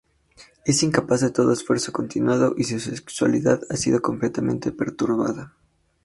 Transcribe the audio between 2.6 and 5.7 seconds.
su sexualidad ha sido completamente perturbada.